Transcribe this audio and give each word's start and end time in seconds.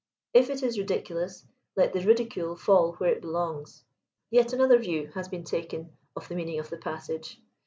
If 0.33 0.49
it 0.49 0.63
is 0.63 0.79
ridiculous, 0.79 1.45
let 1.75 1.93
the 1.93 1.99
ridicule 2.01 2.55
fall 2.55 2.93
where 2.93 3.11
it 3.11 3.21
belongs. 3.21 3.83
Yet 4.31 4.51
another 4.51 4.79
view 4.79 5.11
has 5.13 5.27
been 5.27 5.43
taken 5.43 5.95
of 6.15 6.27
the 6.27 6.33
meaning 6.33 6.57
of 6.57 6.71
the 6.71 6.77
passage. 6.77 7.39